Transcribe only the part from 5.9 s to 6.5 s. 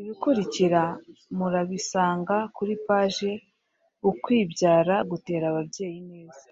ineza